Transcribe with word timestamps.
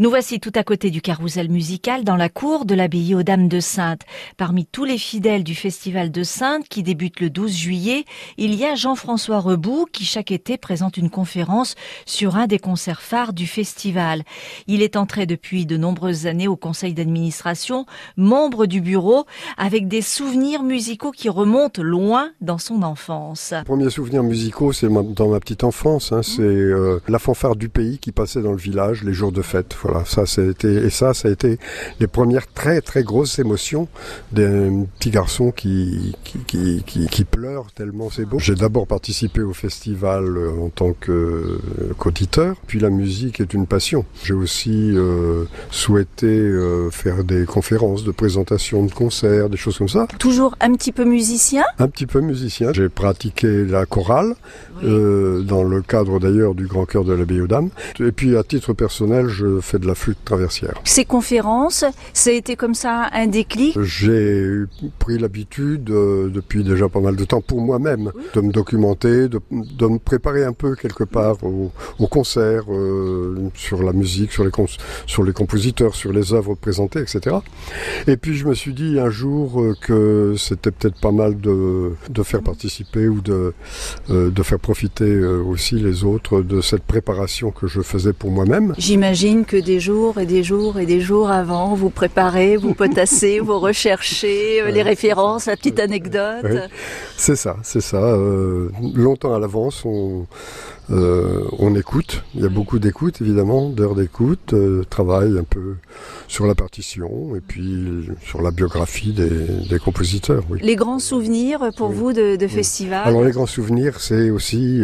Nous 0.00 0.08
voici 0.08 0.40
tout 0.40 0.52
à 0.54 0.64
côté 0.64 0.90
du 0.90 1.02
carrousel 1.02 1.50
musical 1.50 2.04
dans 2.04 2.16
la 2.16 2.30
cour 2.30 2.64
de 2.64 2.74
l'abbaye 2.74 3.14
aux 3.14 3.22
Dames 3.22 3.48
de 3.48 3.60
Sainte. 3.60 4.00
Parmi 4.38 4.64
tous 4.64 4.86
les 4.86 4.96
fidèles 4.96 5.44
du 5.44 5.54
festival 5.54 6.10
de 6.10 6.22
Sainte 6.22 6.66
qui 6.70 6.82
débute 6.82 7.20
le 7.20 7.28
12 7.28 7.54
juillet, 7.54 8.06
il 8.38 8.54
y 8.54 8.64
a 8.64 8.76
Jean-François 8.76 9.40
Rebout 9.40 9.86
qui 9.92 10.06
chaque 10.06 10.30
été 10.30 10.56
présente 10.56 10.96
une 10.96 11.10
conférence 11.10 11.74
sur 12.06 12.36
un 12.36 12.46
des 12.46 12.58
concerts 12.58 13.02
phares 13.02 13.34
du 13.34 13.46
festival. 13.46 14.22
Il 14.66 14.80
est 14.80 14.96
entré 14.96 15.26
depuis 15.26 15.66
de 15.66 15.76
nombreuses 15.76 16.26
années 16.26 16.48
au 16.48 16.56
conseil 16.56 16.94
d'administration, 16.94 17.84
membre 18.16 18.64
du 18.64 18.80
bureau, 18.80 19.26
avec 19.58 19.86
des 19.86 20.00
souvenirs 20.00 20.62
musicaux 20.62 21.10
qui 21.10 21.28
remontent 21.28 21.82
loin 21.82 22.30
dans 22.40 22.56
son 22.56 22.84
enfance. 22.84 23.52
Premiers 23.66 23.90
souvenirs 23.90 24.22
musicaux, 24.22 24.72
c'est 24.72 24.88
dans 24.88 25.28
ma 25.28 25.40
petite 25.40 25.62
enfance. 25.62 26.10
Hein, 26.12 26.22
c'est 26.22 26.40
euh, 26.40 27.02
la 27.06 27.18
fanfare 27.18 27.54
du 27.54 27.68
pays 27.68 27.98
qui 27.98 28.12
passait 28.12 28.40
dans 28.40 28.52
le 28.52 28.56
village 28.56 29.04
les 29.04 29.12
jours 29.12 29.32
de 29.32 29.42
fête. 29.42 29.76
Voilà, 29.82 29.89
ça, 30.06 30.26
ça 30.26 30.42
a 30.42 30.46
été, 30.46 30.68
et 30.68 30.90
ça, 30.90 31.14
ça 31.14 31.28
a 31.28 31.30
été 31.30 31.58
les 31.98 32.06
premières 32.06 32.46
très 32.52 32.80
très 32.80 33.02
grosses 33.02 33.38
émotions 33.38 33.88
d'un 34.32 34.84
petit 34.98 35.10
garçon 35.10 35.50
qui 35.50 36.16
qui, 36.24 36.82
qui, 36.84 37.06
qui, 37.06 37.24
pleure 37.24 37.66
tellement 37.72 38.10
c'est 38.10 38.24
beau. 38.24 38.38
J'ai 38.38 38.54
d'abord 38.54 38.86
participé 38.86 39.42
au 39.42 39.52
festival 39.52 40.36
euh, 40.36 40.50
en 40.60 40.68
tant 40.68 40.92
que 40.92 41.58
qu'auditeur, 41.98 42.56
puis 42.66 42.80
la 42.80 42.90
musique 42.90 43.40
est 43.40 43.54
une 43.54 43.66
passion. 43.66 44.04
J'ai 44.24 44.34
aussi 44.34 44.92
euh, 44.96 45.44
souhaité 45.70 46.26
euh, 46.26 46.90
faire 46.90 47.24
des 47.24 47.44
conférences, 47.44 48.04
de 48.04 48.10
présentations, 48.10 48.84
de 48.84 48.92
concerts, 48.92 49.48
des 49.48 49.56
choses 49.56 49.78
comme 49.78 49.88
ça. 49.88 50.06
Toujours 50.18 50.54
un 50.60 50.72
petit 50.74 50.92
peu 50.92 51.04
musicien? 51.04 51.64
Un 51.78 51.88
petit 51.88 52.06
peu 52.06 52.20
musicien. 52.20 52.72
J'ai 52.72 52.88
pratiqué 52.88 53.64
la 53.64 53.86
chorale, 53.86 54.34
euh, 54.82 55.42
dans 55.42 55.62
le 55.62 55.82
cadre 55.82 56.18
d'ailleurs 56.18 56.54
du 56.54 56.66
Grand 56.66 56.86
Cœur 56.86 57.04
de 57.04 57.12
l'Abbaye 57.12 57.40
aux 57.40 57.46
Dames. 57.46 57.70
Et 57.98 58.12
puis 58.12 58.36
à 58.36 58.42
titre 58.42 58.72
personnel, 58.72 59.28
je 59.28 59.60
fais 59.60 59.78
de 59.80 59.86
la 59.86 59.94
flûte 59.94 60.18
traversière. 60.24 60.74
Ces 60.84 61.04
conférences, 61.04 61.84
ça 62.12 62.30
a 62.30 62.32
été 62.32 62.56
comme 62.56 62.74
ça 62.74 63.08
un 63.12 63.26
déclic? 63.26 63.80
J'ai 63.80 64.64
pris 64.98 65.18
l'habitude 65.18 65.90
euh, 65.90 66.28
depuis 66.28 66.62
déjà 66.64 66.88
pas 66.88 67.00
mal 67.00 67.16
de 67.16 67.24
temps 67.24 67.40
pour 67.40 67.60
moi-même 67.60 68.12
de 68.34 68.40
me 68.40 68.52
documenter, 68.52 69.28
de, 69.28 69.40
de, 69.50 69.86
me 69.86 69.98
préparer 69.98 70.44
un 70.44 70.52
peu 70.52 70.74
quelque 70.76 71.04
part 71.04 71.42
au, 71.42 71.72
au 71.98 72.06
concert, 72.06 72.64
euh, 72.68 73.50
sur 73.54 73.82
la 73.82 73.92
musique, 73.92 74.32
sur 74.32 74.44
les, 74.44 74.50
sur 75.06 75.22
les 75.24 75.32
compositeurs, 75.32 75.94
sur 75.94 76.12
les 76.12 76.32
œuvres 76.32 76.54
présentées, 76.54 77.00
etc. 77.00 77.36
Et 78.06 78.16
puis 78.16 78.36
je 78.36 78.46
me 78.46 78.54
suis 78.54 78.74
dit 78.74 78.98
un 78.98 79.10
jour 79.10 79.60
euh, 79.60 79.74
que 79.80 80.34
c'était 80.38 80.70
peut-être 80.70 81.00
pas 81.00 81.12
mal 81.12 81.40
de, 81.40 81.92
de 82.08 82.22
faire 82.22 82.42
participer 82.42 83.08
ou 83.08 83.20
de, 83.20 83.54
euh, 84.10 84.30
de 84.30 84.42
faire 84.42 84.58
profiter 84.58 85.18
aussi 85.20 85.76
les 85.76 86.04
autres 86.04 86.42
de 86.42 86.60
cette 86.60 86.82
préparation 86.82 87.50
que 87.50 87.66
je 87.66 87.80
faisais 87.80 88.12
pour 88.12 88.30
moi-même. 88.30 88.74
J'imagine 88.78 89.44
que 89.44 89.56
des 89.62 89.80
jours 89.80 90.18
et 90.18 90.26
des 90.26 90.42
jours 90.42 90.78
et 90.78 90.86
des 90.86 91.00
jours 91.00 91.30
avant, 91.30 91.74
vous 91.74 91.90
préparez, 91.90 92.56
vous 92.56 92.74
potassez, 92.74 93.40
vous 93.40 93.58
recherchez 93.68 94.62
euh, 94.62 94.70
les 94.70 94.82
références, 94.82 95.46
la 95.46 95.56
petite 95.56 95.80
anecdote. 95.80 96.44
Oui. 96.44 96.58
C'est 97.20 97.36
ça, 97.36 97.56
c'est 97.62 97.82
ça. 97.82 97.98
Euh, 97.98 98.70
longtemps 98.94 99.34
à 99.34 99.38
l'avance, 99.38 99.84
on, 99.84 100.26
euh, 100.90 101.44
on 101.58 101.74
écoute. 101.74 102.24
Il 102.34 102.40
y 102.40 102.46
a 102.46 102.48
beaucoup 102.48 102.78
d'écoute, 102.78 103.20
évidemment, 103.20 103.68
d'heures 103.68 103.94
d'écoute, 103.94 104.54
euh, 104.54 104.84
travail 104.88 105.38
un 105.38 105.44
peu 105.44 105.74
sur 106.28 106.46
la 106.46 106.54
partition 106.54 107.36
et 107.36 107.40
puis 107.40 108.08
sur 108.24 108.40
la 108.40 108.52
biographie 108.52 109.12
des, 109.12 109.28
des 109.68 109.78
compositeurs. 109.78 110.42
Oui. 110.48 110.60
Les 110.62 110.76
grands 110.76 110.98
souvenirs 110.98 111.68
pour 111.76 111.90
oui. 111.90 111.96
vous 111.96 112.12
de, 112.14 112.36
de 112.36 112.46
oui. 112.46 112.50
festival 112.50 113.06
Alors 113.06 113.22
les 113.22 113.32
grands 113.32 113.44
souvenirs, 113.44 114.00
c'est 114.00 114.30
aussi 114.30 114.80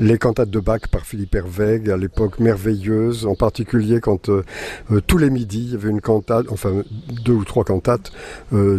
les 0.00 0.18
cantates 0.18 0.50
de 0.50 0.58
Bach 0.58 0.80
par 0.90 1.06
Philippe 1.06 1.36
Hervègue, 1.36 1.88
à 1.88 1.96
l'époque 1.96 2.40
merveilleuse, 2.40 3.26
en 3.26 3.36
particulier 3.36 3.99
quand 4.00 4.28
euh, 4.28 4.42
euh, 4.92 5.00
tous 5.06 5.18
les 5.18 5.30
midis, 5.30 5.64
il 5.64 5.72
y 5.72 5.74
avait 5.74 5.90
une 5.90 6.00
cantate, 6.00 6.46
enfin 6.50 6.82
deux 7.24 7.32
ou 7.32 7.44
trois 7.44 7.64
cantates, 7.64 8.12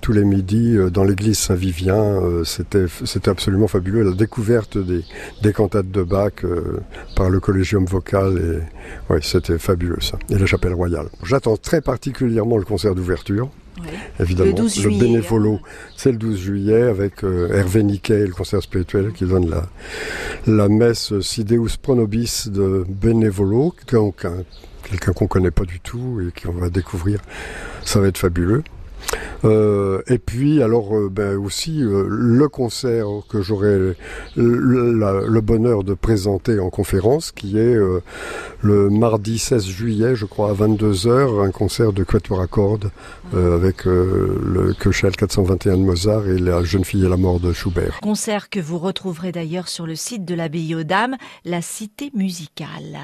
tous 0.00 0.12
les 0.12 0.24
midis 0.24 0.76
dans 0.92 1.04
l'église 1.04 1.38
Saint-Vivien, 1.38 2.20
c'était 2.44 2.86
c'était 3.04 3.30
absolument 3.30 3.68
fabuleux. 3.68 4.02
La 4.02 4.12
découverte 4.12 4.78
des, 4.78 5.04
des 5.42 5.52
cantates 5.52 5.90
de 5.90 6.02
Bach 6.02 6.32
euh, 6.44 6.80
par 7.16 7.30
le 7.30 7.40
Collégium 7.40 7.84
vocal 7.84 8.64
ouais, 9.10 9.18
c'était 9.22 9.58
fabuleux 9.58 10.00
ça. 10.00 10.18
Et 10.30 10.38
la 10.38 10.46
chapelle 10.46 10.74
royale. 10.74 11.06
J'attends 11.22 11.56
très 11.56 11.80
particulièrement 11.80 12.56
le 12.56 12.64
concert 12.64 12.94
d'ouverture. 12.94 13.50
Évidemment, 14.20 14.50
le, 14.50 14.54
12 14.54 14.80
juillet, 14.80 14.98
le 14.98 15.06
bénévolo, 15.06 15.60
c'est 15.96 16.12
le 16.12 16.18
12 16.18 16.38
juillet 16.38 16.82
avec 16.82 17.24
euh, 17.24 17.52
Hervé 17.52 17.82
Niquet, 17.82 18.26
le 18.26 18.32
concert 18.32 18.62
spirituel 18.62 19.12
qui 19.12 19.24
donne 19.24 19.50
la, 19.50 19.66
la 20.46 20.68
messe 20.68 21.18
Sideus 21.20 21.76
Pronobis 21.80 22.48
de 22.48 22.84
bénévolo, 22.88 23.74
donc 23.90 24.26
quelqu'un 24.88 25.12
qu'on 25.12 25.26
connaît 25.26 25.50
pas 25.50 25.64
du 25.64 25.80
tout 25.80 26.20
et 26.20 26.40
qu'on 26.40 26.52
va 26.52 26.70
découvrir. 26.70 27.20
Ça 27.84 28.00
va 28.00 28.08
être 28.08 28.18
fabuleux. 28.18 28.62
Euh, 29.44 30.02
et 30.06 30.18
puis 30.18 30.62
alors 30.62 30.96
euh, 30.96 31.10
ben, 31.10 31.36
aussi 31.36 31.82
euh, 31.82 32.06
le 32.08 32.48
concert 32.48 33.06
que 33.28 33.42
j'aurai 33.42 33.94
le, 34.36 35.40
bonheur 35.40 35.84
de 35.84 35.92
présenter 35.92 36.58
en 36.58 36.70
conférence 36.70 37.30
qui 37.30 37.58
est 37.58 37.74
euh, 37.74 38.00
le 38.62 38.88
mardi 38.88 39.38
16 39.38 39.66
juillet 39.66 40.16
je 40.16 40.24
crois 40.24 40.50
à 40.50 40.54
22h 40.54 41.44
un 41.46 41.50
concert 41.50 41.92
de 41.92 42.04
quatuor 42.04 42.40
à 42.40 42.46
cordes 42.46 42.90
euh, 43.34 43.54
avec 43.54 43.84
le 43.84 44.74
Köchel 44.78 45.14
421 45.16 45.76
de 45.76 45.82
Mozart 45.82 46.28
et 46.28 46.38
la 46.38 46.62
jeune 46.62 46.84
fille 46.84 47.04
et 47.04 47.08
la 47.08 47.16
mort 47.16 47.40
de 47.40 47.52
Schubert. 47.52 47.98
Concert 48.00 48.48
que 48.48 48.60
vous 48.60 48.78
retrouverez 48.78 49.32
d'ailleurs 49.32 49.68
sur 49.68 49.86
le 49.86 49.96
site 49.96 50.24
de 50.24 50.34
l'abbaye 50.34 50.74
aux 50.74 50.84
Dames, 50.84 51.16
la 51.44 51.60
cité 51.60 52.10
musicale. 52.14 52.98